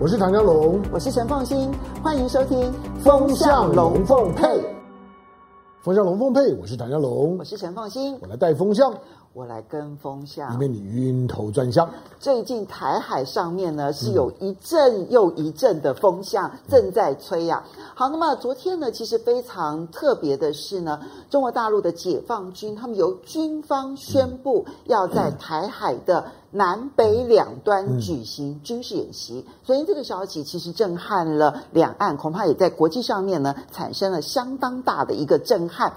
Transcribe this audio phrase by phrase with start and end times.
[0.00, 1.72] 我是唐江龙，我是陈凤新，
[2.04, 4.46] 欢迎收听《风向龙凤配》。
[5.82, 8.94] 风向龙凤配，我是唐江龙，我是陈凤新，我来带风向。
[9.34, 11.88] 我来跟风向，以免你晕头转向。
[12.18, 17.94] 最近台海上面呢，是有一阵又一阵的风向正在吹呀、啊。
[17.94, 20.98] 好，那么昨天呢，其实非常特别的是呢，
[21.30, 29.44] 中国大陆的解放军他们由军方宣布要在台海的南北两端举行军事演习。
[29.62, 35.92] 所以这个消息其实震撼了两岸，恐怕也在国际上面呢产生了相当大的一个震撼。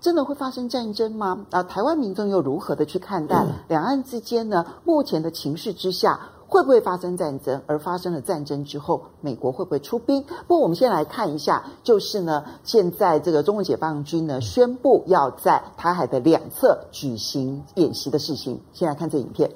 [0.00, 1.46] 真的会发生战争吗？
[1.50, 4.64] 啊，台湾民众又如何的去看待两岸之间呢？
[4.84, 7.62] 目前的情势之下，会不会发生战争？
[7.66, 10.22] 而发生了战争之后，美国会不会出兵？
[10.46, 18.60] 不过，我们先来看一下，就是呢，现在这个中国解放军呢宣布要在台海的两侧举行演习的事情。
[18.72, 19.50] 先来看这影片。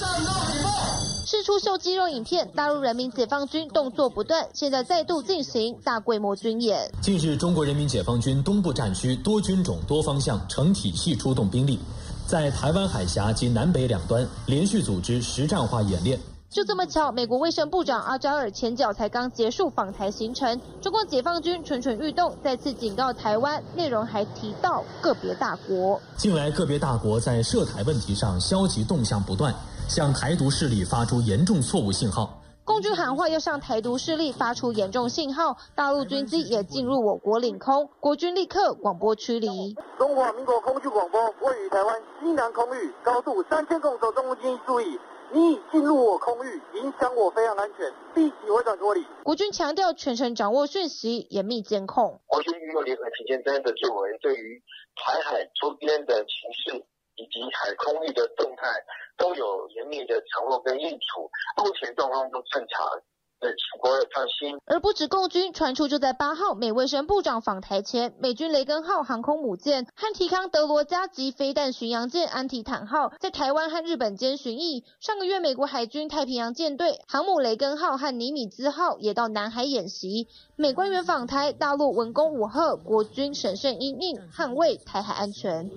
[0.00, 0.70] 战斗警报！
[1.26, 6.90] 释出秀肌肉影片，大陆人民解放军动作不断，现在再度进行大规模军演。
[7.02, 11.78] 近日，中国人民解放军东部战区多军种、多方向、成体系出动兵力。
[12.26, 16.18] 在台湾海峡及南北两端连续组织实战化演练。
[16.48, 26.00] 就这么巧，美国卫生部长阿扎尔前脚才刚结束访台行程，中国解放军蠢蠢欲动，再次警告台湾，内容还提到个别大国。
[26.16, 29.54] 近来个别大国在涉台问题上消极动向不断，
[29.90, 32.40] 向台独势力发出严重错误信号。
[32.64, 39.74] 共军喊话要向台独势力发出严重信号，大陆军机也进入我国领空，国军立刻广播驱离。
[39.98, 44.96] 中华民国空军广播位于台湾西南空域，高度三千公尺，中共军注意，
[45.32, 49.04] 你已进入我空域，影响我飞航安全，立即回转脱离。
[49.24, 52.20] 国军强调全程掌握讯息，严密监控。
[52.26, 54.62] 国军运用联合勤监侦的作为，对于
[54.94, 56.30] 台海周边的情
[56.76, 56.86] 势。
[57.20, 58.64] 以及海空域的动态
[59.18, 61.28] 都有严密的掌握跟应处，
[61.62, 62.88] 目前状况都正常，
[63.38, 64.58] 对，请各位放心。
[64.64, 74.82] 而不止共军传出，就在八号，美卫生部长访台前，美军雷根号航空母舰和提康德罗加级飞弹巡洋舰安提坦号在台湾和日本间巡弋。
[74.98, 80.26] 上个月，美国海军太平洋舰队航母雷根号和尼米兹号也到南海演习。
[80.56, 85.70] 美官员访台，大陆文攻武吓，国军审慎因应，捍卫台海安全。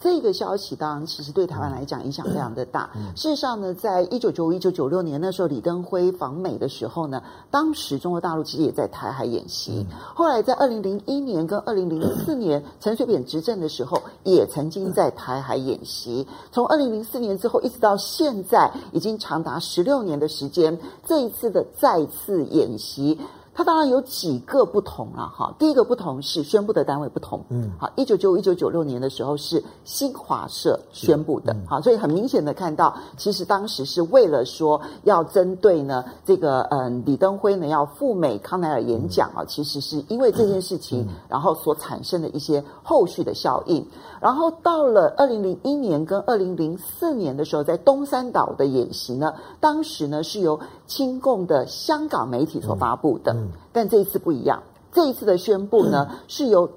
[0.00, 2.88] 这个消息当然其实对台湾来讲影响非常的大。
[3.14, 9.86] 事实上呢，在一九九五、一九九六年那时候，李登辉访美的时候呢，当时中国大陆其实也在台海演习。
[10.14, 16.26] 后来在二零零一年跟二零零四年陈水扁执政的时候，也曾经在台海演习。
[16.50, 20.78] 从二零零四年之后一直到现在，已经长达十六年的时间。
[21.06, 23.18] 这一次的再次演习。
[23.60, 43.86] 它当然有几个不同了哈，第一个不同是宣布的单位不同，嗯，好，一九九五、一九九六年的时候是新华社宣布的，好，所以很明显的看到，其实当时是为了说要针对呢这个嗯李登辉呢要赴美康奈尔演讲啊，其实是因为这件事情，然后所产生的一些后续的效应，
[44.22, 50.58] 然后到了二零零一年跟二零零四年的时候，在东山岛的演习呢，当时呢是由
[50.90, 53.36] 亲共的香港媒体所发布的。
[53.72, 56.68] 但这一次不一样，这一次的宣布呢，是由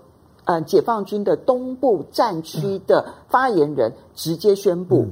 [0.45, 5.07] 呃解放军的东部战区的发言人直接宣布，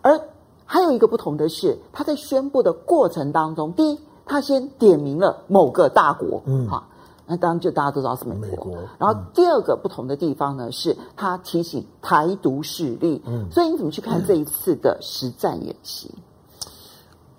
[0.00, 0.20] 而
[0.64, 6.86] 还有一个不同的是，他在宣布的过程当中，第一，他先点名了某个大国，嗯，好，
[7.26, 8.48] 那当然就大家都知道是美国。
[8.48, 16.14] 美国，然后第二个不同的地方呢，是他提醒台独势力，嗯，所以你怎么去看这一次的实战演习？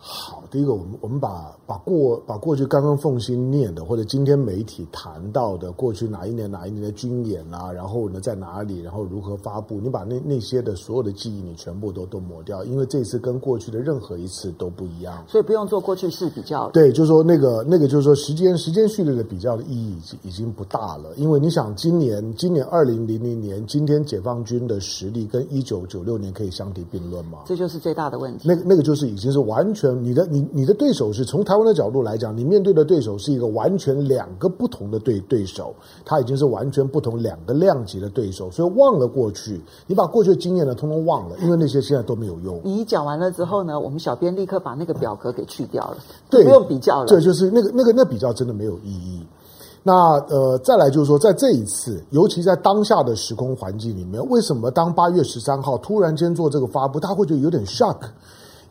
[0.10, 16.70] 好，第一个，我们我们把把过把过去刚刚奉新念的，或者今天媒体谈到的过去哪一年哪一年的军演啊，然后呢在哪里，然后如何发布，你把那那些的所有的记忆，你全部都都抹掉，因为这次跟过去的任何一次都不一样，所以不用做过去式比较。
[16.70, 27.40] 对，就是说那个那个就是说时间时间序列的比较的意义已经已经不大了，因为你想今年今年二零零零年，今天解放军的实力跟一九九六年可以相提并论吗？
[27.46, 28.48] 这就是最大的问题。
[28.48, 29.97] 那个那个就是已经是完全。
[30.04, 35.74] 你的你你的对手是从台湾的角度来讲，你面对的对手是一个完全两个不同的对对手，
[36.06, 42.60] 他已经是完全不同两个量级的对手，所以忘了过去，你把过去的经验呢通通忘了，因为那些现在都没有用。
[42.64, 45.98] 你讲完了之后呢，我们小编立刻把那个表格给去掉了，
[46.30, 47.06] 对，不用比较了。
[47.08, 49.26] 对就是那个那个那比较真的没有意义。
[49.84, 57.96] 那呃，再来就是说，在这一次，尤其在当下的时空环境里面，为什么当八月十三号突然间做这个发布，他会觉得有点 shock？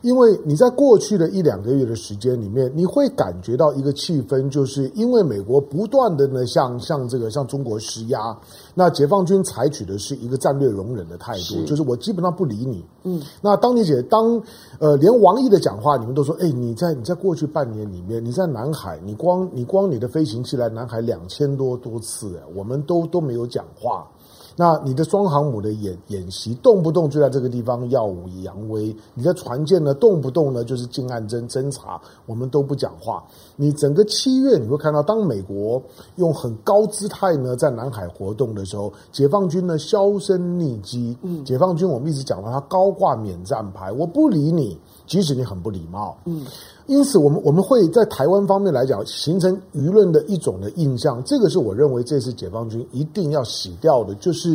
[0.06, 8.38] 因为你在过去的一两个月的时间里面，你会感觉到一个气氛，就是因为美国不断的呢向向这个向中国施压，
[8.72, 12.84] 那解放军采取的是一个战略容忍的态度，是就是我基本上不理你。
[13.02, 14.40] 嗯，那当你姐当
[14.78, 24.06] 呃连王毅的讲话，你们都说，哎，你在你在过去半年里面，你在南海，你光你光你的飞行器来南海两千多多次，我们都都没有讲话。
[24.56, 33.22] 那你的双航母的演演习，动不动就在这个地方耀武扬威；你的船舰呢，动不动呢就是近岸侦侦察，我们都不讲话。
[33.54, 35.82] 你整个七月你会看到，当美国
[36.16, 41.14] 用很高姿态呢在南海活动的时候，解放军呢销声匿迹。
[41.20, 46.16] 嗯，解放军我们一直讲到他高挂免战牌，我不理你，即使你很不礼貌。
[46.24, 46.46] 嗯。
[46.86, 51.20] 因此，我们我们会在台湾方面来讲，形成舆论的一种的印象。
[51.24, 54.45] 这个是我认为这次解放军一定要洗掉的，就是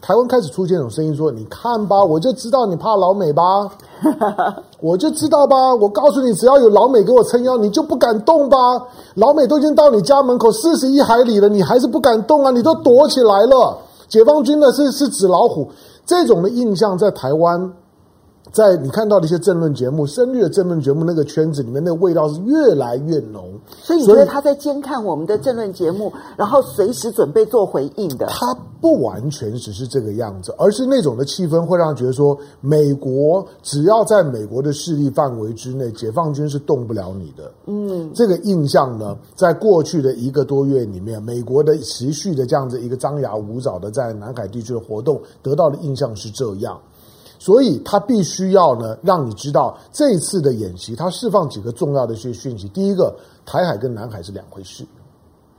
[0.00, 3.42] 台湾开始出现一种声音说：“你看吧，我就知道你怕老美吧，
[4.80, 5.74] 我就知道吧。
[5.74, 8.56] 我告诉你，只要有老美给我撑腰，你就不敢动吧。
[9.14, 12.50] 老美都已经到你家门口四十一海里了，你还是不敢动啊？
[12.50, 13.78] 你都躲起来了。
[14.08, 15.68] 解放军呢是是纸老虎，
[16.04, 17.72] 这种的印象在台湾。”
[18.52, 23.48] 在你看到的一些政论节目、深绿的政论节目那个圈子里面，那个味道是越来越浓。
[23.82, 28.26] 所以你觉得他在监看我们的政论节目，然后随时准备做回应的？
[28.26, 37.52] 他不完全只是这个样子，而是那种的气氛会让人觉得说，美国只要在美国的势力范围之内，解放军是动不了你的。
[37.66, 46.80] 嗯，这个印象呢，在过去的一个多月里面，美国的持续的这样子一个张牙舞爪的在南海地区的活动，得到的印象是这样。
[47.40, 52.68] 所以他必须要呢，让你知道这一次的演习，他释放几个重要的一些讯息。
[52.68, 53.12] 第一个，
[53.46, 54.84] 台海跟南海是两回事，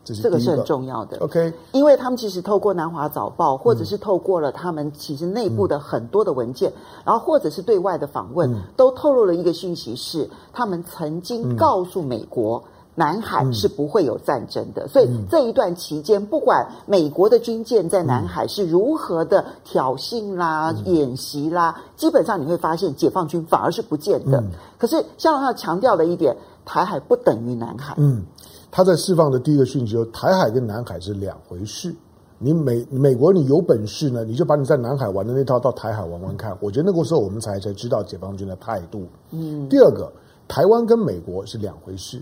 [0.06, 1.18] 这是个，这个是很重要的。
[1.18, 6.74] OK，因为他们其实透过南华早报，或者是透过了他们其实内部的很多的文件，嗯、
[7.07, 12.63] 然后或者是对外的访问，嗯、都透露了一个讯息是，他们曾经告诉美国。
[12.66, 24.39] 嗯南海是不会有战争的，嗯、所以这一段期间，不管美国的军舰在南海是如何的挑衅啦、嗯、演习啦，基本上你会发现，解放军反而是不见的。
[24.39, 27.95] 嗯、可是，像他强调了一点，台海不等于南海。
[27.98, 28.24] 嗯，
[28.69, 31.95] 他在释放的第一个讯息，台海跟南海是两回事。
[32.38, 36.56] 你美美国，你有本事呢，你就把你在南海玩的那套到台海玩玩看。
[36.59, 39.07] 我觉得那个时候我们才才知道解放军的态度。
[39.31, 40.12] 嗯，第二个，
[40.47, 42.21] 台湾跟美国是两回事。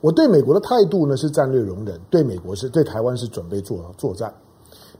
[0.00, 4.32] 我对美国的态度呢是战略容忍，对美国是对台湾是准备作作战。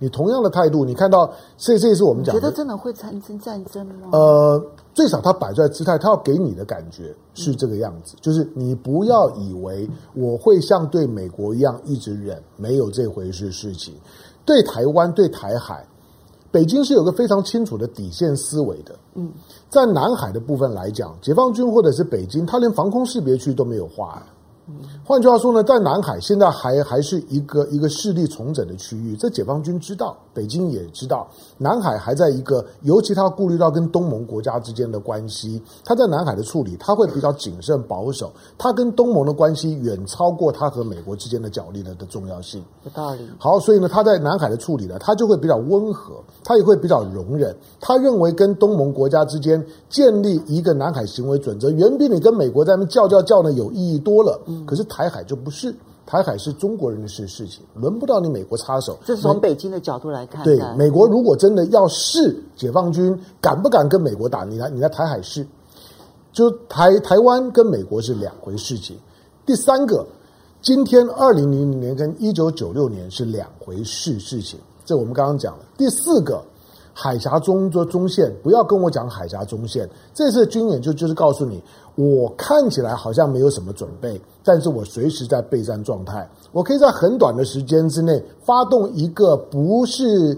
[0.00, 4.11] 你同样的态度，你看到这这也是我们讲的，觉得真的会产生战争吗？
[4.12, 4.65] 呃，
[4.95, 13.93] 最少他摆出来姿态，他要给你的感觉是这个样子，嗯、就是你不要以为我会像对美国一样一直忍，没有这回事事情。
[14.45, 15.85] 对台湾、对台海，
[16.53, 18.95] 北京是有个非常清楚的底线思维的。
[19.15, 19.33] 嗯，
[19.69, 24.23] 在南海的部分来讲，解放军或者是北京，他连防空识别区都没有画。
[25.05, 31.26] 换句话说呢，在南海现在还还是一个一个势力重整的区域，这解放军知道，北京也知道，
[31.56, 42.62] 南海还在一个，尤其他顾虑到跟东盟国家之间的关系，他在南海的处理他会比较谨慎保守，他跟东盟的关系远超过他和美国之间的角力的的重要性。
[42.85, 43.21] 有道理。
[43.38, 47.56] 好，所以呢，他在南海的处理呢，他就会比较温和，他也会比较容忍。
[47.81, 54.38] 他认为跟东盟国家之间建立一个南海行为准则，远比你跟美国在那叫叫叫呢有意义多了。
[54.66, 55.75] 可是台海就不是，
[56.06, 58.99] 台海是中国人的事事情，轮不到你美国插手。
[59.05, 60.44] 这是从北京的角度来看。
[60.44, 65.46] 对，美国如果真的要试解放军敢不敢跟美国打，你来你来台海试，
[66.32, 68.96] 就台台湾跟美国是两回事情。
[69.44, 70.06] 第三个，
[70.62, 75.64] 今天二零零零年跟一九九六年是两回事事情，这我们刚刚讲了。
[75.76, 76.42] 第四个。
[77.00, 79.88] 海峡中的中线，不要跟我讲海峡中线。
[80.12, 81.62] 这次军演就就是告诉你，
[81.95, 86.28] 我看起来好像没有什么准备，但是我随时在备战状态。
[86.50, 90.37] 我可以在很短的时间之内发动一个不是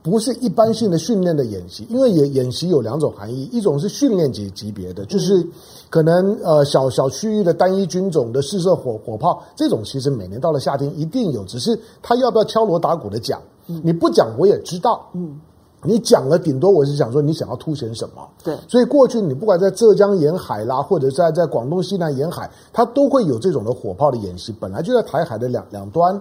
[0.00, 5.44] 不是一般性的训练的演习，因为演演习有两种含义，一种是训练级级别的，就是
[5.88, 15.40] 可能呃小小区域的单一军种的试射火火炮，这种其实每年到了夏天一定有，只是他要不要敲锣打鼓的讲，你不讲我也知道，嗯。
[15.82, 18.28] 你讲了，顶多我是想说，你想要凸显什么？
[18.44, 26.20] 对，所以过去你不管在浙江沿海啦，或者在在广东西南沿海，它都会有这种的火炮的演习，本来就在台海的两两端，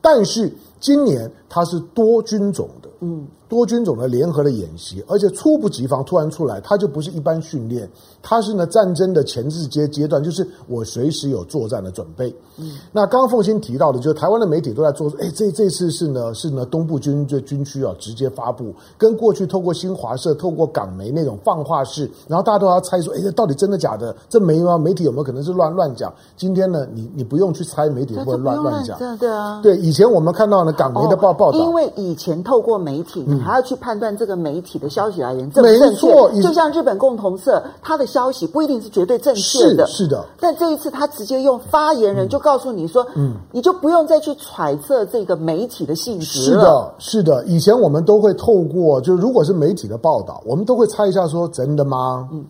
[0.00, 7.88] 但是今年它是多军种的，嗯，多军种的联合的演习，而且猝不及防突然出来，它就不是一般训练，
[8.22, 12.34] 它是呢战争的前置阶阶段，就是我随时有作战的准备。
[12.56, 24.14] 嗯，那刚刚凤新提到的，就是台湾的媒体都在做，哎，这这次是呢是呢东部军这军区啊直接发布，跟过去透过新华社、透过港媒那种放话式，然后大家都要猜说，哎，这到底真的假的？
[24.28, 24.78] 这没吗？
[24.78, 26.12] 媒体有没有可能是乱乱讲？
[26.36, 33.24] 今天呢，你你不用去猜媒体会乱乱讲，对啊，对，以前我们看到呢港媒的报报道，因为以前透过媒体。
[33.34, 40.24] 你还要去判断这个媒体的消息来源正不正确，就像日本共同社，他的消息不一定是绝对正确的，是的。
[40.40, 46.56] 但这一次他直接用发言人就告诉你说，嗯，你就不用再去揣测这个媒体的性质了。
[46.56, 47.44] 是的，是的。
[47.46, 52.28] 以前我们都会透过，就如果是媒体的报道，我们都会猜一下说，真的吗？
[52.32, 52.44] 嗯，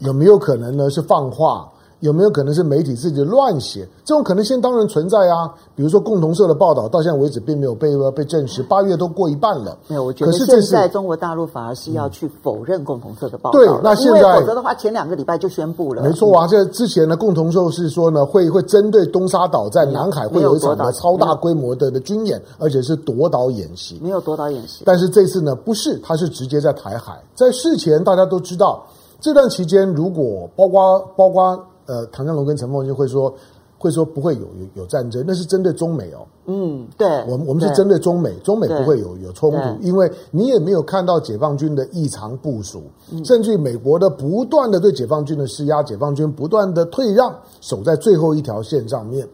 [0.00, 0.90] 有没有可能呢？
[0.90, 1.68] 是放话？
[2.00, 3.88] 有没有可能是媒体自己乱写？
[4.04, 5.52] 这种可能性当然存在啊。
[5.74, 8.62] 比如说共同社的报道，到现在为止并没有被被证实。
[8.62, 10.04] 八月都过一半了，没有。
[10.04, 13.58] 我觉得现在中国大陆反而是要去否认共同社的报道。
[13.58, 16.02] 对，那现在否则的话，前两个礼拜就宣布了。
[16.02, 23.98] 没错啊，这之前呢，共同社是说呢，会会针对东沙岛在南海会有一场的超大规模的的军演，而且是夺岛演习。
[24.02, 27.18] 没有夺岛演习，但是这次呢，不是，它是直接在台海。
[27.34, 28.84] 在事前大家都知道，
[29.20, 31.58] 这段期间如果包括包括。
[31.86, 33.34] 呃，唐江龙跟陈凤就会说，
[33.78, 36.26] 会说不会有有有战争，那是针对中美哦。
[36.46, 42.82] 嗯，对，我们我们是针对中美，中美不会有有冲突，因为你也没有看到解放军的异常部署，
[43.24, 49.26] 甚至于美国的不断的对解放军的施压，解放军不断的退让，守在最后一条线上面。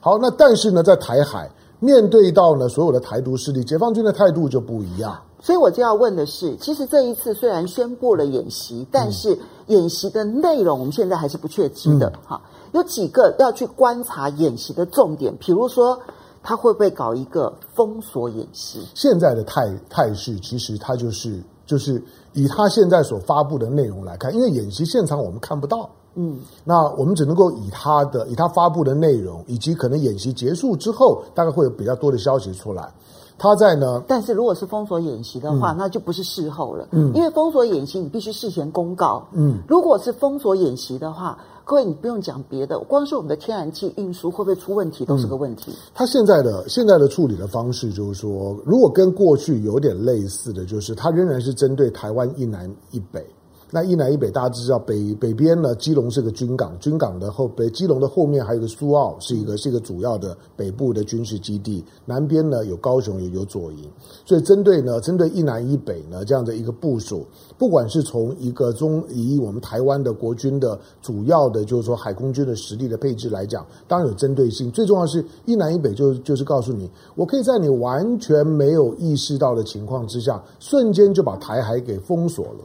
[0.00, 1.50] 好，那但是呢，在台海
[1.84, 5.20] 面对到呢所有的台独势力，解放军的态度就不一样。
[5.40, 12.10] 所以我就要问的是，其实这一次虽然宣布了演习，但是演习的内容我们现在还是不确知的。
[12.24, 16.00] 哈、嗯，有几个要去观察演习的重点，比如说
[16.42, 18.80] 他会不会搞一个封锁演习？
[18.94, 32.92] 现在的态态势其实他就是就是以他现在所发布的内容来看，因为演习现场我们看不到，嗯，那我们只能够以他的以他发布的内容，以及可能演习结束之后，大概会有比较多的消息出来。
[33.36, 45.72] 他在呢，但是如果是封锁演习的话，嗯、那就不是事后了，嗯，因为封锁演习你必须事前公告，嗯，如果是封锁演习的话，各位你不用讲别的，光是我们的天然气运输会不会出问题都是个问题。
[45.92, 53.26] 他现在的现在的处理的方式就是说，如果跟过去有点类似的就是，他仍然是针对台湾一南一北。
[53.74, 61.84] 那一南一北，大家知道北北边呢，基隆是个军港，军港的后北基隆的后面还有个苏澳，是一个是一个主要的北部的军事基地。
[62.04, 63.90] 南边呢有高雄，也有左营，
[64.24, 67.26] 所以针对呢，针对一南一北呢这样的一个部署，
[67.58, 74.70] 不管是从一个中以我们台湾的国军的主要的，就是说海空军的实力的配置来讲，当然有针对性。
[74.70, 82.60] 最重要是一南一北就，就就是告诉你，我可以在你完全没有意识到的情况之下，瞬间就把台海给封锁了。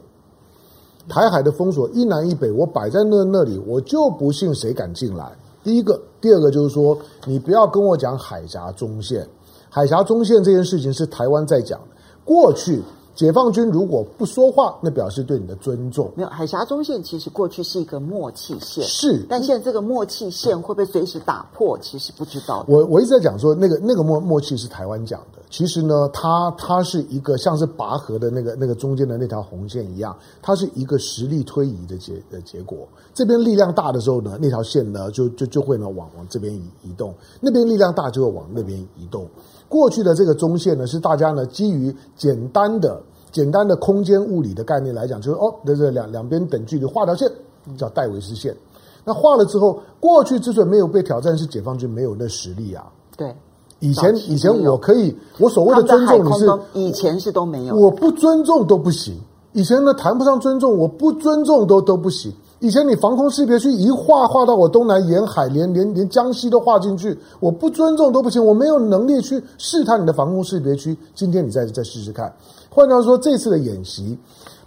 [1.10, 5.30] 台海的封锁一南一北，我摆在那那里，我就不信谁敢进来。
[5.64, 9.28] 第一个，第二个就是说，你不要跟我讲海峡中线，
[9.68, 11.86] 海峡中线这件事情是台湾在讲的。
[12.24, 12.80] 过去
[13.14, 16.10] 解放军如果不说话，那表示对你的尊重。
[16.14, 22.64] 没有，海峡中线其实过去是一个默契线，是，但现在这个默契线会不会随时打破，其实不知道。
[22.68, 25.39] 我我一直在讲说，那个那个默默契是台湾讲的。
[25.50, 32.86] 其实呢，它它是一个像是拔河的那个那个中间的那条红线一样，它是一个实力推移的结的结果。
[33.12, 39.26] 这边力量大的时候呢，那条线呢就就就会呢往往这边移移动；那边力量大就会往那边移动。
[39.68, 43.02] 过去的这个中线呢，是大家呢基于简单的
[43.32, 47.28] 简单的空间物理的概念来讲，就是哦，这这两两边等距离画条线
[47.76, 48.56] 叫戴维斯线。
[49.04, 52.86] 那画了之后，过去之所以没有被挑战，是解放军没有那实力啊。
[53.16, 53.34] 对。
[53.80, 59.14] 以前以前我可以，我所谓的尊重你是以前是都没有，我不尊重都不行。
[59.52, 62.32] 以前呢谈不上尊重，我不尊重都都不行。
[62.60, 68.44] 以前你防空识别区一画画到我东南沿海，连连连江西都画进去，我不尊重都不行。
[68.44, 70.96] 我没有能力去试探你的防空识别区。
[71.14, 72.30] 今天你再再试试看。
[72.68, 74.16] 换句话说，这次的演习，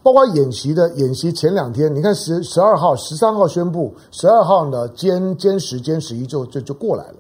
[0.02, 7.14] 包括演习的演习前两天，你看十十二号、十三号宣布，十二号呢歼歼十、歼十一就就就过来了。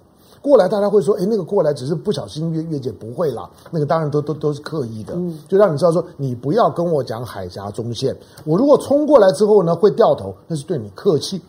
[0.43, 3.49] 过来，大家会说：“哎，那个过来只是不小心越越界，不会啦。
[3.71, 8.13] 那个当然都都都是刻意的，嗯、就让你知道说，你不要跟我讲海峡中线。
[8.43, 11.41] 我如果冲过来之后呢，会掉头，那是对你客气。”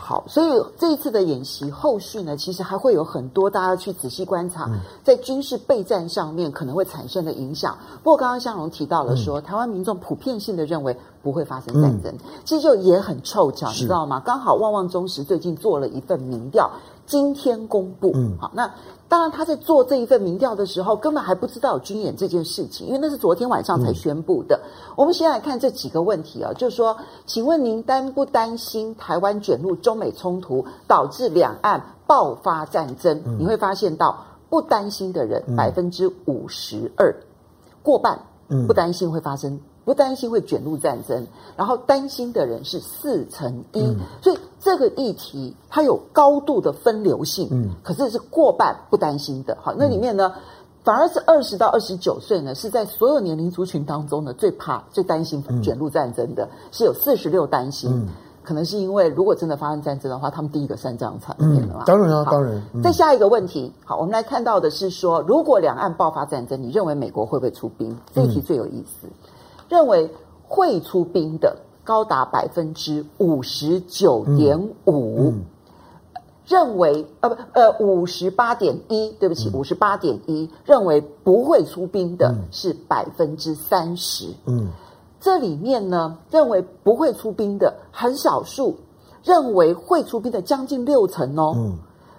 [0.00, 4.70] 好，所以这一次的演习后续呢，其实还会有很多大家去仔细观察，
[5.02, 7.76] 在军事备战上面可能会产生的影响。
[8.02, 10.96] 不过刚刚向荣提到了说，嗯、台湾民众普遍性的认为。
[11.20, 12.14] 不会发生战争。
[12.14, 14.22] 嗯、其实就也很凑巧，你知道吗？
[14.24, 16.70] 刚好旺旺中时最近做了一份民调，
[17.08, 18.12] 今天公布。
[18.14, 18.72] 嗯，好，那
[19.08, 24.60] 当然他在做这一份民调的时候，根本还不知道有军演这件事情，因为那是昨天晚上才宣布的。
[24.62, 26.96] 嗯、我们先来看这几个问题啊，就是说，
[27.26, 33.22] 请问您担不担心台湾卷入中美冲突，导致两岸爆发战争？
[33.24, 37.16] 嗯、你会发现到不担心的人百分之五十二，
[37.82, 38.20] 过半
[38.66, 39.58] 不担心会发生。
[39.88, 41.26] 不担心会卷入战争，
[41.56, 49.56] 然后担心的人是四成一，嗯、所以这个议题它有高度的分流性，嗯，可是是过半不担心的。
[49.62, 50.42] 好，那里面呢，嗯、
[50.84, 57.90] 反而是二十到二十九岁呢，是在所有年龄族群当中呢最怕、最担心卷入战争的，嗯、是有四十六担心。
[57.90, 58.08] 嗯
[58.48, 61.82] 可能是因为，如果真的发生战争的话，他们第一个上战场面的嘛。
[61.84, 62.62] 当然啊，当然。
[62.82, 67.94] 再下一个问题，好，我们来看到的是说，如果两岸爆发战争，你认为美国会不会出兵？
[68.14, 69.06] 这一题最有意思。
[69.06, 69.10] 嗯、
[69.68, 70.10] 认为
[70.46, 75.32] 会出兵的高达百分之五十九点五，
[76.46, 84.28] 认为呃不呃五十八点一，对不起，五十八点一，认为不会出兵的是百分之三十。
[84.46, 84.68] 嗯。
[85.20, 88.76] 这里面呢，认为不会出兵的很少数，
[89.24, 91.52] 认为会出兵的将近六成哦。
[91.56, 91.78] 嗯，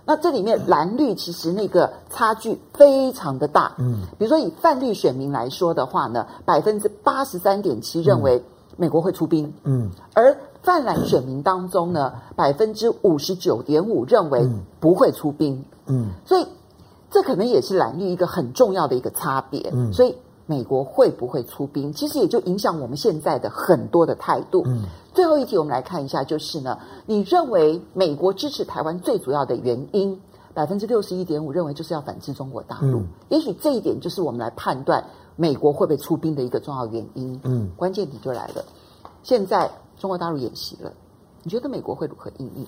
[0.10, 3.76] 那这里面蓝绿其实那个差距非常的大。
[3.78, 8.44] 嗯，比如说以泛绿选民来说的话呢，百分之八十三点七认为
[8.76, 9.54] 美国会出兵。
[9.66, 14.50] 嗯，而泛蓝选民当中呢，百分之五十九点五认为
[14.80, 15.64] 不会出兵。
[15.86, 16.48] 嗯，所以
[17.12, 19.70] 这可能也是蓝绿一个很重要的一个差别。
[19.72, 20.16] 嗯，所以。
[20.50, 21.94] 美国会不会出兵？
[21.94, 24.64] 其实也就影响我们现在的很多的态度。
[24.66, 24.82] 嗯，
[25.14, 30.20] 最后一题我们来看一下，就是呢，你认为美国支持台湾最主要的原因，
[30.56, 32.98] 百分之六十一点五认为就是要反制中国大陆。
[32.98, 37.40] 嗯，也许这一点就是我们来判断美国会不会出兵的一个重要原因。
[37.44, 38.66] 嗯，关键题就来了，
[39.22, 40.92] 现在中国大陆演习了，
[41.44, 42.66] 你觉得美国会如何应对？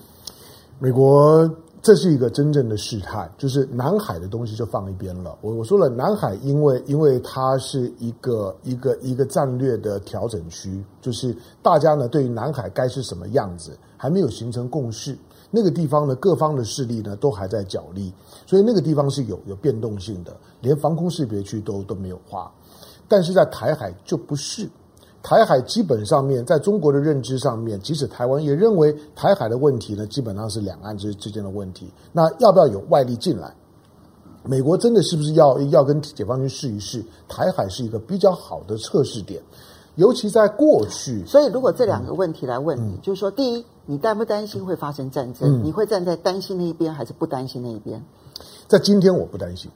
[0.78, 1.50] 美国。
[1.82, 5.36] 这是一个真正的试探，就是南海的东西就放一边了。
[5.40, 15.18] 我我说了，南海因为因为它是一个一个一个战略的调整区，就是大家呢对于南海该是什么样子还没有形成共识。
[15.50, 18.12] 那个地方呢，各方的势力呢都还在角力，
[18.46, 22.48] 所以那个地方是有有变动性的，连防空识别区都都没有画。
[23.08, 24.70] 但是在台海就不是。
[25.22, 31.88] 台海基本上面，在中国的认知上面，即使台湾也认为台海的问题呢，基本上是两岸之之间的问题。
[32.10, 33.54] 那要不要有外力进来？
[34.44, 37.00] 美国真的是不是要要跟解放军试一试？
[37.28, 39.40] 台海是一个比较好的测试点，
[39.94, 41.24] 尤其在过去。
[41.24, 45.48] 所以，如果这两个问题来问你，嗯、就是说，第一，你担不担心会发生战争？
[45.48, 48.04] 嗯、你会站在担心那一边，还是不担心那一边？
[48.66, 49.70] 在今天，我不担心。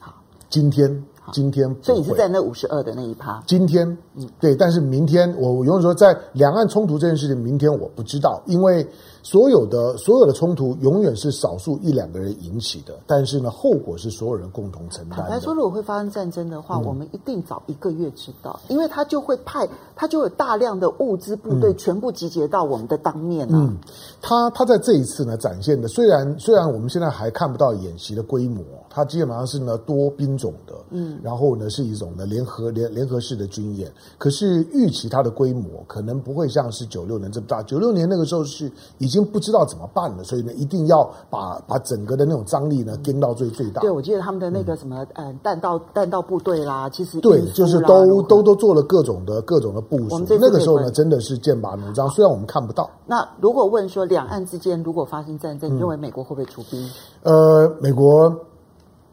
[0.00, 0.14] 好，
[0.48, 1.04] 今天。
[1.32, 3.42] 今天，所以你是在那五十二的那一趴。
[3.46, 8.86] 今天，嗯，对，但是明天，我永远说，在两岸冲突这件事情，明天我不知道，因为。
[9.20, 15.24] 所有的所有的冲突永远是少数一两个人引起的，但是呢，后果是所有人共同承担的。
[15.24, 23.58] 坦白说，如果会发生战争的话，嗯、我们一定早一个月知道，因为他就会派，他就有大量的物资部队全部集结到我们的当面啊。
[23.68, 23.76] 嗯，
[24.22, 39.24] 他他在这一次呢展现的，虽然虽然我们现在还看不到演习的规模，他基本上是呢多兵种的，嗯，然后呢是一种呢联合联联合式的军演，可是预期它的规模可能不会像是九六年这么大，九六年那个时候是已经。
[39.28, 43.82] 不知道怎么办了，所以呢，一定要把把整个的那种张力呢，跟到最最大。
[43.82, 50.24] 对，我记得他们的那个什么，嗯，弹道弹道部队啦，其实对，就是都都都做了各种的各种的部署。
[50.40, 52.88] 那个时候呢，真的是剑拔弩张，虽然我们看不到。
[53.06, 56.88] 那如果问说，两岸之间如果发生战争，你认为美国会不会出兵？
[57.24, 58.34] 呃，美国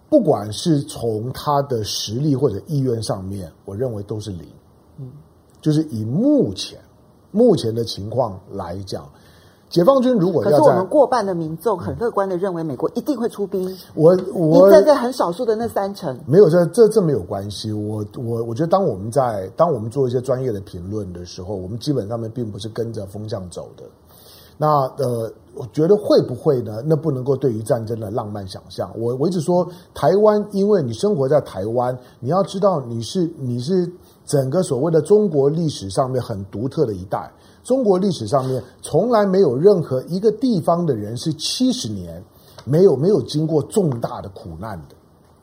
[0.09, 4.47] 不管是从他的实力或者意愿上面，我认为都是零。
[4.97, 5.11] 嗯，
[5.61, 6.79] 就是以目前
[7.31, 9.07] 目前的情况来讲。
[9.67, 13.75] 解放军如果要，可是我们过半的民众很乐观的认为美国一定会出兵。
[13.95, 17.73] 我我你站在很少数的那三成，没有这这这没有关系。
[17.73, 23.83] 我我我觉得，当我们在当我们做一些专业的评论的时候，我们基本上面并不是跟着风向走的。
[24.57, 26.81] 那呃，我觉得会不会呢？
[26.85, 28.89] 那不能够对于战争的浪漫想象。
[28.97, 33.91] 我我一直说，台湾，因为你生活在台湾，你要知道你是你是
[34.25, 37.31] 整个所谓的中国历史上面很独特的一代。
[37.63, 42.23] 中国历史上面从来没有任何一个地方的人是七十年
[42.63, 44.95] 没有没有经过重大的苦难的，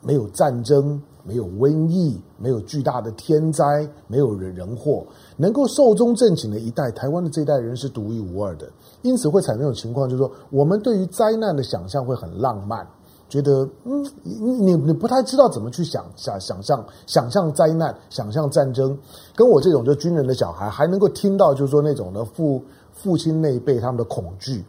[0.03, 5.05] 没有战争，没有瘟疫，没有巨大的天灾，没有人人祸，
[5.37, 8.69] 能够寿终正寝的一代，台湾的这一代人是独一无二的。
[9.01, 12.87] 因此会产生一种情况，就是说我们对于灾难的想象会很浪漫。
[13.29, 18.95] 觉得嗯，你你你不太知道怎么去想想想象想象灾难，想象战争，
[19.35, 22.61] 跟我这种就军人的小孩还能够听到，就是说那种的父
[22.91, 24.63] 父亲那一辈他们的恐惧，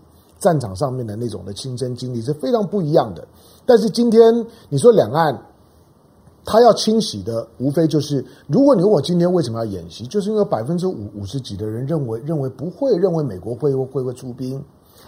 [0.45, 3.27] 战场上面的那种的亲身经历是非常不一样的。
[3.65, 4.21] 但是今天
[4.69, 5.35] 你说两岸。
[6.47, 14.63] 他要清洗的，无非就是，如果你问我今天为什么要演习，就是因为百分之五五十几的人认为认为不会，认为美国会会会出兵，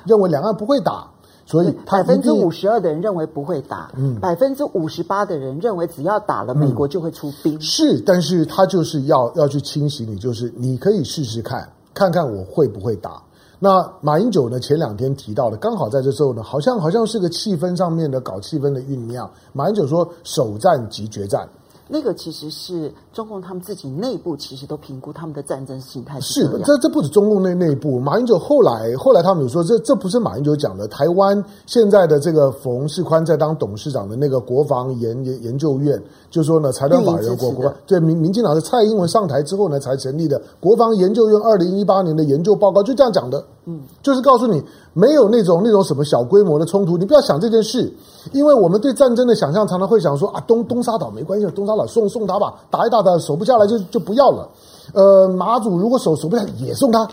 [0.07, 1.07] 认为两岸不会打，
[1.45, 7.55] 所以百分之五十二的人认为不会打，嗯，百分之五十八的人认为只要打了，美国就会出兵。
[7.55, 13.23] 嗯，是，但是他就是要要去清洗你，就是你可以试试看，看看我会不会打。
[13.59, 14.61] 那马英九呢？
[14.61, 19.31] 前两天提到的，刚好在这时候呢，好像好像是个气氛上面的搞气氛的酝酿。
[19.53, 21.49] 马英九说：“首战即决战。”
[21.89, 30.89] 那个其实是中共他们自己内部其实都评估他们的战争形态是这，这这不止中共内内部，马英九后来后来他们有说，这这不是马英九讲的。
[30.89, 47.93] 台湾现在的这个冯世宽在当董事长的那个国防研研研究院，就说呢，财团法人国国对民民进党是蔡英文上台之后呢才成立的国防研究院，二零一八年的研究报告就这样讲的，嗯，就是告诉你没有那种那种什么小规模的冲突，你不要想这件事，
[48.33, 51.85] 因为我们对战争的想象常常会想说啊，东东沙岛没关系，东沙岛。
[51.87, 54.49] 送送他吧，打一打他守不下来就就不要了。
[54.95, 57.09] 呃，马祖如果守守不下来也送他。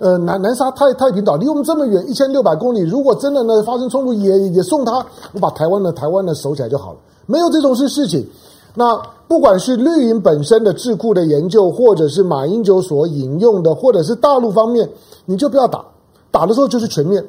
[0.00, 5.04] 呃，南南沙太太平岛离我们这么远，一千六百公里，如果真的呢发生冲突也也送他。
[5.32, 8.26] 我把台湾的台湾的守起来就好了，没有这种事事情。
[8.74, 14.88] 那不管是绿营本身的智库的研究，或者是马英九所引用的，或者是大陆方面，
[15.26, 15.84] 你就不要打，
[16.32, 17.24] 打的时候就是全面。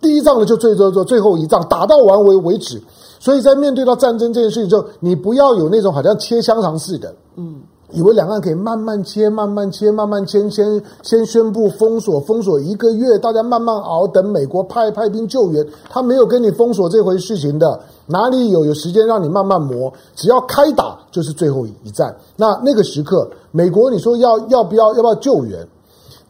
[0.00, 2.80] 第一仗呢就最最最最后一仗，打到完为为止。
[3.18, 7.56] 所以在面对到战争这件事情之后，你不要有那种好像切香肠似的，嗯，
[7.90, 15.66] 以为两岸可以慢慢切、慢慢切、慢慢切，先先宣布封锁，封锁一个月，大家慢慢熬，等美国派派兵救援。
[15.90, 19.92] 他没有跟你封锁这回事情的，哪里有有时间让你慢慢磨？
[20.14, 22.16] 只要开打就是最后一战。
[22.36, 25.66] 那那个时刻，美国你说要要不要要不要救援？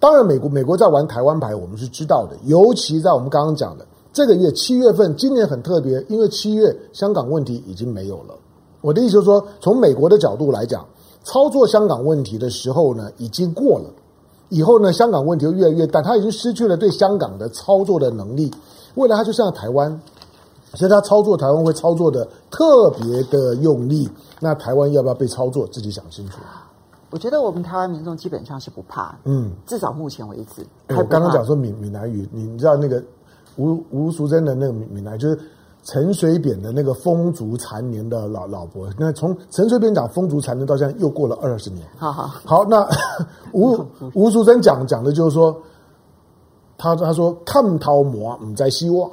[0.00, 3.84] 当然，美国美国在玩台湾牌，我们是知道的，尤其在我们刚刚讲的。
[4.12, 8.34] 这个月七月份，今年很特别，因为七月香港问题已经没有了。
[8.80, 10.84] 我的意思是说，从美国的角度来讲，
[11.24, 13.90] 操作香港问题的时候呢，已经过了。
[14.48, 18.50] 以后呢，香港问题会越来越大，他已经失去了对香港的操作的能力。
[18.94, 20.00] 未来他就像台湾，
[20.74, 24.08] 所以他操作台湾会操作的特别的用力。
[24.40, 26.38] 那台湾要不要被操作，自己想清楚。
[27.10, 30.66] 我觉得我们台湾民众基本上是不怕，嗯，至少目前为止。
[30.96, 33.02] 我刚刚讲说闽闽南语，你知道那个。
[33.56, 35.36] 吴吴淑珍的那个闽闽南，就是
[35.82, 38.88] 陈水扁的那个风烛残年的老老婆。
[38.96, 41.84] 那从陈水扁讲风烛残年到现在又过了二十年。
[41.96, 42.88] 好好好，那
[43.52, 45.60] 吴 吴淑珍讲讲的就是说，
[46.76, 49.10] 他他说看桃膜唔在希望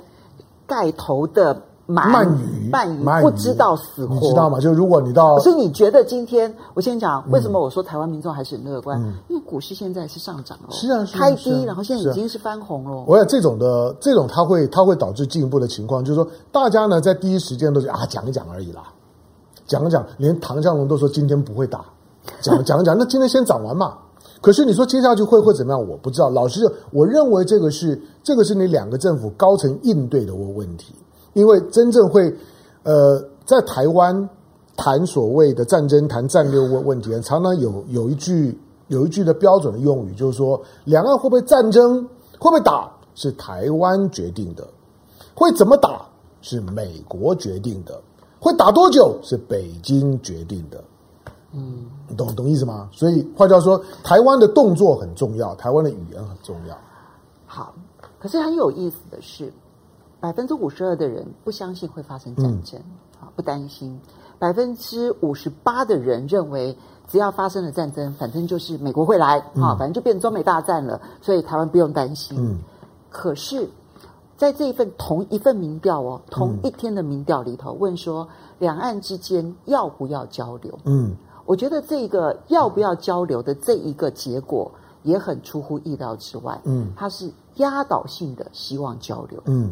[0.68, 1.60] 盖头的。
[1.88, 4.60] 鳗鳗鱼，鳗鱼不知道死活，你知道吗？
[4.60, 9.00] 就是如果你到，所以你觉得今天我先讲为什么我说台湾民众还是很乐观？
[9.02, 13.04] 嗯、因为股市现在是上涨了，是啊，是啊，开低，然后现在已经是翻红了。
[13.08, 18.84] 我想这种的这种，它会它会导致进一步的情况，就是说大家呢在第一时间都是啊讲一讲而已啦，
[19.68, 21.86] 讲一讲，连唐江龙都说今天不会打，
[22.42, 23.98] 讲讲一讲，那今天先涨完嘛。
[24.42, 25.90] 可是你说接下去会会怎么样？
[25.90, 26.30] 我不知道。
[26.30, 30.94] 老实说，我认为这个是这个是你两个政府高层应对的问问题。
[31.36, 32.34] 因为真正会，
[32.84, 34.30] 呃，在台湾
[34.78, 42.02] 谈所谓的战争、谈战略问问题，常常有有一句有一句的标准的用语，就是说，两岸会不会战争、
[42.40, 44.64] 会不会打，是台湾决定的；
[45.36, 46.06] 会怎么打，
[46.42, 47.96] 是美国决定的；
[48.40, 50.82] 会打多久，是北京决定的。
[51.52, 52.90] 嗯，你懂懂意思吗？
[52.94, 56.78] 所以换句话说，台湾的动作很重要，台湾的语言很重要。
[57.46, 57.74] 好，
[58.22, 59.52] 可是很有意思的是。
[60.26, 62.80] 百分之五十二的人不相信会发生战争，
[63.20, 64.02] 啊、嗯，不担心。
[64.40, 66.76] 百分之五十八的人认为，
[67.08, 72.36] 只要发生了战争，反正就是美国会来，啊、嗯，反正就变中美大战了，所以台湾不用担心。
[72.40, 72.58] 嗯，
[73.12, 73.70] 可是，
[74.36, 80.76] 在这一份同一份民调哦，同一天的民调里头，问说两岸之间要不要交流？
[80.86, 84.72] 嗯，我觉得这个要不要交流的这一个结果
[85.04, 86.60] 也很出乎意料之外。
[86.64, 89.40] 嗯，它是压倒性的希望交流。
[89.46, 89.72] 嗯。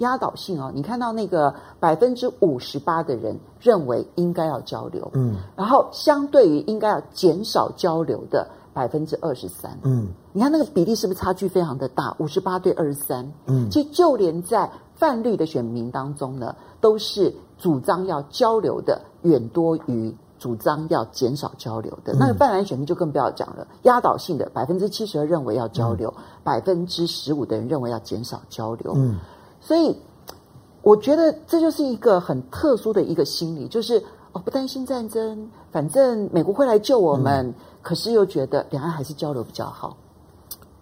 [0.00, 12.14] 压倒性哦，你看到那个百分之五十八的人认为应该要交流，嗯，然后相对于应该要减少交流的百分之二十三，嗯，你看那个比例是不是差距非常的大？
[12.18, 22.14] 五十八对二十三，嗯，其实就连在泛绿的选民当中呢，都是主张要交流的远多于主张要减少交流的。
[22.14, 29.18] 嗯，那个泛蓝选民就更不要讲了，压倒性的百分之七十二认为要交流，百分之十五的人认为要减少交流，嗯。
[29.60, 29.96] 所以，
[30.82, 39.96] 我觉得这就是一个很特殊的一个心理，就是哦，不担心战争，反正美国会来救我们，嗯、可是又觉得两岸还是交流比较好。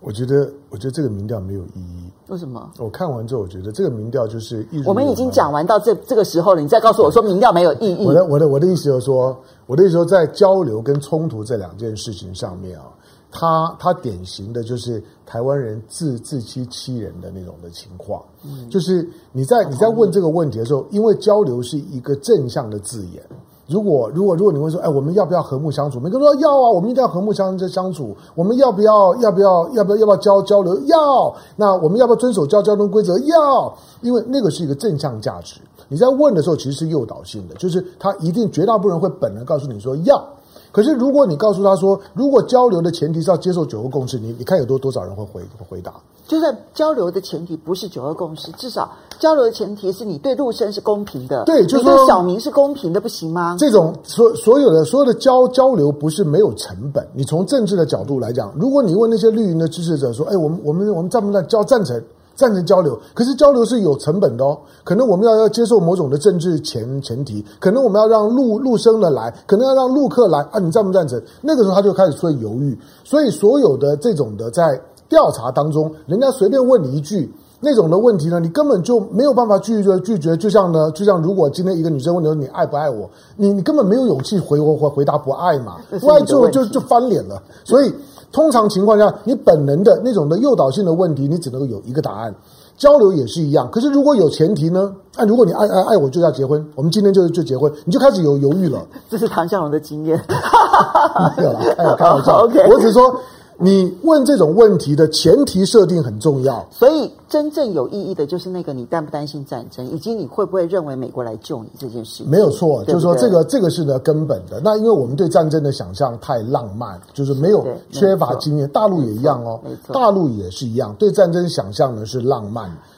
[0.00, 2.08] 我觉得，我觉得这个民调没有意义。
[2.28, 2.70] 为什么？
[2.78, 4.80] 我看完之后，我觉得这个民调就是一。
[4.84, 8.06] 我们已经讲完到这这个时候了，你再告诉我说民调没有意义。
[8.06, 9.36] 我的我的我的意思就是说，
[9.66, 12.84] 我的意思说，在交流跟冲突这两件事情上面啊，
[13.30, 18.22] 它它典型的就是台湾人自自欺欺人的那种的情况。
[18.44, 23.22] 嗯，就是你在你在问这个问题的时候，因为交流是一个正向的字眼。
[23.66, 26.00] 如果如果如果你会说，哎，我们要不要和睦相处？
[26.00, 28.16] 每个人说要啊，我们一定要和睦相相处。
[28.34, 30.74] 我们要不要要不要要不要要不要交交流？
[30.86, 31.36] 要。
[31.54, 33.18] 那我们要不要遵守交交通规则？
[33.18, 33.76] 要。
[34.00, 35.60] 因为那个是一个正向价值。
[35.86, 40.26] 你在问的时候，其实是诱导性的，就是他一定绝大部分人会本能告诉你说要。
[40.70, 45.92] 可是如果你告诉他说，如果交流的前提是要接受九二共识，你你看有多多少人会回回答？
[46.26, 53.56] 就算交流的前提不是九二共识，至少交流的前提是你对陆生是公平的，对，就是说对小明是公平的，不行吗？
[53.58, 57.06] 这种所所有的所有的交交流不是没有成本。
[57.14, 61.98] 你从政治的角度来讲，如果你问那些绿营的支持者说，哎，我们我们我们赞不赞交赞成？
[62.38, 64.56] 赞成交流，可是交流是有成本的哦。
[64.84, 70.60] 可能我们要要接受某种的政治前前提，可能我们要让陆陆生的来，可能要让陆客来啊。
[70.60, 71.20] 你赞不赞成？
[71.40, 72.78] 那个时候他就开始出现犹豫。
[73.02, 80.36] 所以所有的这种的在调查当中，人家随便问你一句那种的问题呢，你根本就没有办法拒绝拒绝。
[80.36, 87.42] 就像呢，就像如果今天一个女生问你说你爱不爱我，你你根本没有勇气回我回回答不爱嘛， 不爱就就就翻脸了。
[87.64, 87.92] 所以。
[88.32, 92.34] 通常情况下，你本能的那种的诱导性的问题，你只能够有一个答案。
[92.76, 94.94] 交流也是一样，可是如果有前提呢？
[95.16, 98.86] 那如果你爱爱爱我就要结婚，我们今天就就结婚，你就开始有犹豫了。
[99.10, 100.16] 这是唐向荣的经验，
[101.36, 101.60] 没有啦，
[101.98, 102.44] 开玩笑。
[102.46, 103.14] OK，我只是说。
[103.60, 112.22] 你问这种问题的前提设定很重要，所以真正有意义的就是那个你担不担心战争，以及你会不会认为美国来救你这件事。
[112.24, 114.60] 没有错，对对就是说这个这个是呢根本的。
[114.62, 118.68] 那因为我们对战争的想象太浪漫，就是没有缺乏经验。
[118.68, 119.60] 大陆也一样哦，
[119.92, 122.70] 大陆也是一样，对战争想象呢是浪漫。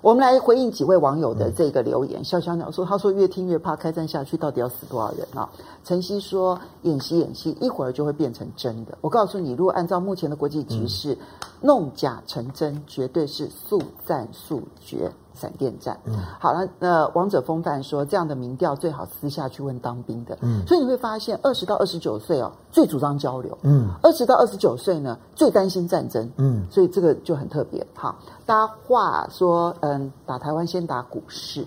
[0.00, 2.24] 我们来回应几位网友的这个留言。
[2.24, 5.48] 小小鸟说：“他说越听越怕，开战下去到底要死多少人啊？”
[5.84, 8.96] 晨曦说：“演习演戏，一会儿就会变成真的。
[9.00, 11.18] 我告诉你，如果按照目前的国际局势，嗯、
[11.62, 27.86] 弄假成真，绝对是速战速决。”闪电战，嗯，好了，那王者风范说，这样的民调最好私下去问当兵的，嗯，所以你会发现，二十到二十九岁哦，最主张交流，嗯，二十到二十九岁呢，最担心战争，嗯，所以这个就很特别。
[27.94, 31.64] 好，大家话说，嗯，打台湾先打股市。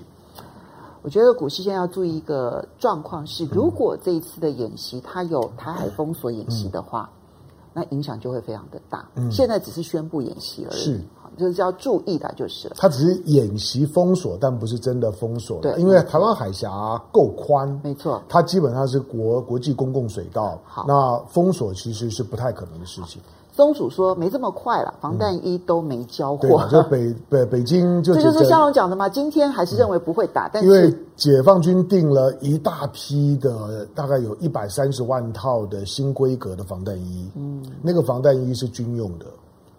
[1.03, 7.09] 我觉得股市现在要注意一个状况是，如果这一次的演习它有台海封锁演习的话，
[7.73, 9.03] 那影响就会非常的大。
[9.31, 11.01] 现在只是宣布演习而已，是，
[11.37, 12.75] 就是要注意的，就是了。
[12.77, 15.59] 它只是演习封锁，但不是真的封锁。
[15.61, 16.69] 对，因为台湾海峡
[17.11, 20.59] 够宽，没错，它基本上是国国际公共水道。
[20.65, 23.21] 好，那封锁其实是不太可能的事情。
[23.53, 26.63] 松鼠说：“没这么快了，防弹衣都没交货。
[26.63, 29.09] 嗯、就北北北京就，这就是湘龙讲的嘛。
[29.09, 37.29] 今天还是认为不会打，嗯、但是因为解放军订了一大批的，大概有一百三十万套的新规格的防弹衣。
[37.35, 39.25] 嗯，那个防弹衣是军用的。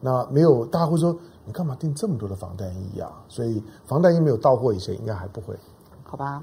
[0.00, 3.11] 那没有，大家会说你干嘛订这么多的防弹衣、啊？
[3.28, 5.55] 所以防弹衣没有到货以前，应该还不会。
[6.05, 6.42] 好吧。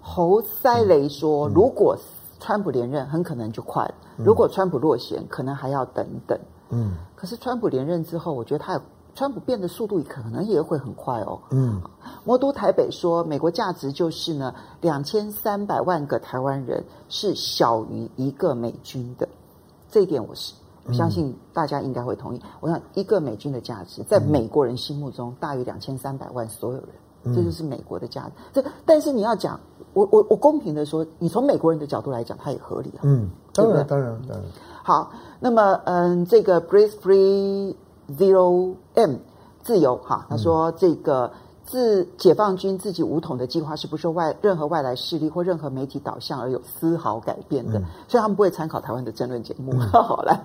[0.00, 1.96] 侯塞雷说：嗯、如果。”
[2.42, 6.40] 川普连任很可能就快了，如果川普落选，可能还要等等。
[6.70, 8.80] 嗯，可是川普连任之后，我觉得他
[9.14, 11.38] 川普变的速度可能也会很快哦。
[11.50, 11.78] 嗯，
[12.24, 19.28] 魔都台北说，美国价值就是呢，两千三百万个台湾人是小于一个美军的，
[19.90, 20.54] 这一点我是
[20.90, 22.40] 我相信大家应该会同意。
[22.60, 28.32] 我想一个美军的价值，在美国人心目中大于两千三百万所有人，这就是美国的价值。
[28.52, 29.58] 这但是你要讲。
[29.92, 33.02] 我我我公平的说，你从美国人的角度来讲，它也合理啊。
[33.02, 34.46] 嗯，当然当然当然。
[34.84, 37.74] 好，那么嗯，这个 Breathe Free
[38.16, 39.16] Zero M
[39.64, 41.32] 自由哈，他说这个
[41.70, 49.72] 自解放军自己武统的计划是不受外任何外来势力或任何媒体导向而有丝毫改变的，嗯、所以他们不会参考台湾的争论节目。
[49.74, 50.42] 嗯、 好来，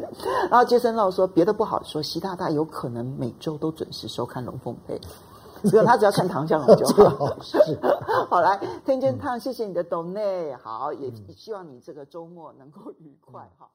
[0.51, 5.01] 然后杰森老说别的不好说，习大大有可能每周都准时收看龙凤配。
[5.63, 7.35] 只有他只要看唐湘龙就好。
[8.29, 13.67] 好，来天天烫，谢谢你的 donate，好，也希望你这个周末能够愉快哈。